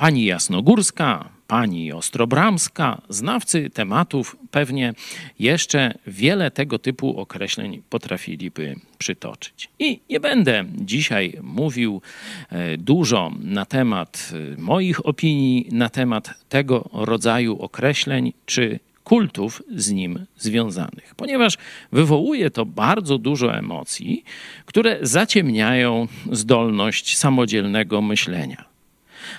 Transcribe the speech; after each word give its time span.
Pani 0.00 0.24
Jasnogórska, 0.24 1.28
pani 1.46 1.92
Ostrobramska, 1.92 3.02
znawcy 3.08 3.70
tematów 3.70 4.36
pewnie 4.50 4.94
jeszcze 5.38 5.94
wiele 6.06 6.50
tego 6.50 6.78
typu 6.78 7.20
określeń 7.20 7.82
potrafiliby 7.90 8.76
przytoczyć. 8.98 9.68
I 9.78 10.00
nie 10.10 10.20
będę 10.20 10.64
dzisiaj 10.74 11.38
mówił 11.42 12.02
e, 12.50 12.76
dużo 12.76 13.32
na 13.42 13.64
temat 13.64 14.32
e, 14.56 14.60
moich 14.60 15.06
opinii, 15.06 15.68
na 15.72 15.88
temat 15.88 16.30
tego 16.48 16.88
rodzaju 16.92 17.62
określeń 17.62 18.32
czy 18.46 18.78
kultów 19.04 19.62
z 19.76 19.90
nim 19.90 20.26
związanych, 20.38 21.14
ponieważ 21.16 21.58
wywołuje 21.92 22.50
to 22.50 22.66
bardzo 22.66 23.18
dużo 23.18 23.58
emocji, 23.58 24.24
które 24.66 24.98
zaciemniają 25.02 26.08
zdolność 26.32 27.18
samodzielnego 27.18 28.02
myślenia. 28.02 28.70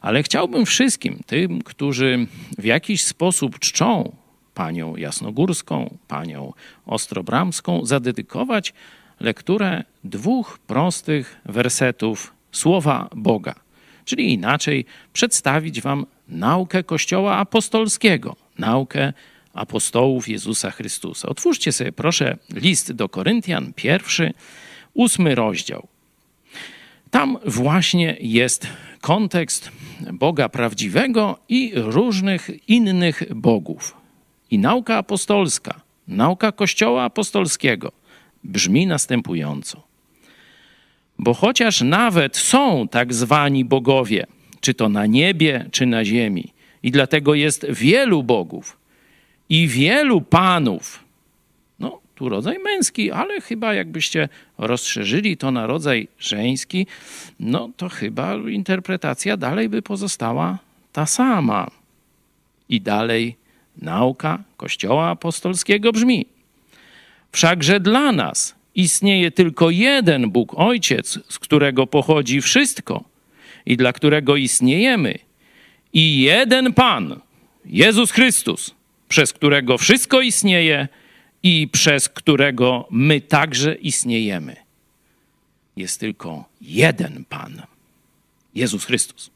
Ale 0.00 0.22
chciałbym 0.22 0.66
wszystkim 0.66 1.20
tym, 1.26 1.62
którzy 1.62 2.26
w 2.58 2.64
jakiś 2.64 3.04
sposób 3.04 3.58
czczą 3.58 4.16
panią 4.54 4.96
Jasnogórską, 4.96 5.98
panią 6.08 6.52
Ostrobramską, 6.86 7.86
zadedykować 7.86 8.72
lekturę 9.20 9.84
dwóch 10.04 10.58
prostych 10.58 11.40
wersetów 11.44 12.32
Słowa 12.52 13.08
Boga. 13.16 13.54
Czyli 14.04 14.32
inaczej 14.32 14.84
przedstawić 15.12 15.80
wam 15.80 16.06
naukę 16.28 16.84
Kościoła 16.84 17.36
apostolskiego, 17.36 18.36
naukę 18.58 19.12
apostołów 19.52 20.28
Jezusa 20.28 20.70
Chrystusa. 20.70 21.28
Otwórzcie 21.28 21.72
sobie 21.72 21.92
proszę 21.92 22.36
list 22.50 22.92
do 22.92 23.08
Koryntian, 23.08 23.72
pierwszy, 23.72 24.32
ósmy 24.94 25.34
rozdział. 25.34 25.88
Tam 27.10 27.38
właśnie 27.44 28.16
jest 28.20 28.66
kontekst 29.06 29.70
Boga 30.12 30.48
prawdziwego 30.48 31.38
i 31.48 31.72
różnych 31.74 32.50
innych 32.68 33.22
bogów. 33.34 33.96
I 34.50 34.58
nauka 34.58 34.96
apostolska, 34.96 35.80
nauka 36.08 36.52
Kościoła 36.52 37.04
apostolskiego 37.04 37.92
brzmi 38.44 38.86
następująco. 38.86 39.82
Bo 41.18 41.34
chociaż 41.34 41.80
nawet 41.80 42.36
są 42.36 42.88
tak 42.88 43.14
zwani 43.14 43.64
bogowie, 43.64 44.26
czy 44.60 44.74
to 44.74 44.88
na 44.88 45.06
niebie, 45.06 45.68
czy 45.70 45.86
na 45.86 46.04
ziemi, 46.04 46.52
i 46.82 46.90
dlatego 46.90 47.34
jest 47.34 47.66
wielu 47.70 48.22
bogów 48.22 48.78
i 49.48 49.68
wielu 49.68 50.20
panów, 50.20 51.04
tu 52.16 52.28
rodzaj 52.28 52.58
męski, 52.58 53.10
ale 53.10 53.40
chyba 53.40 53.74
jakbyście 53.74 54.28
rozszerzyli 54.58 55.36
to 55.36 55.50
na 55.50 55.66
rodzaj 55.66 56.08
żeński, 56.18 56.86
no 57.40 57.70
to 57.76 57.88
chyba 57.88 58.34
interpretacja 58.34 59.36
dalej 59.36 59.68
by 59.68 59.82
pozostała 59.82 60.58
ta 60.92 61.06
sama. 61.06 61.70
I 62.68 62.80
dalej 62.80 63.36
nauka 63.82 64.38
Kościoła 64.56 65.10
Apostolskiego 65.10 65.92
brzmi: 65.92 66.26
Wszakże 67.32 67.80
dla 67.80 68.12
nas 68.12 68.54
istnieje 68.74 69.30
tylko 69.30 69.70
jeden 69.70 70.30
Bóg 70.30 70.54
Ojciec, 70.54 71.18
z 71.28 71.38
którego 71.38 71.86
pochodzi 71.86 72.40
wszystko 72.40 73.04
i 73.66 73.76
dla 73.76 73.92
którego 73.92 74.36
istniejemy, 74.36 75.18
i 75.92 76.20
jeden 76.20 76.72
Pan, 76.72 77.20
Jezus 77.64 78.10
Chrystus, 78.10 78.74
przez 79.08 79.32
którego 79.32 79.78
wszystko 79.78 80.20
istnieje 80.20 80.88
i 81.46 81.68
przez 81.68 82.08
którego 82.08 82.88
my 82.90 83.20
także 83.20 83.74
istniejemy. 83.74 84.56
Jest 85.76 86.00
tylko 86.00 86.44
jeden 86.60 87.24
Pan 87.24 87.62
Jezus 88.54 88.84
Chrystus. 88.84 89.30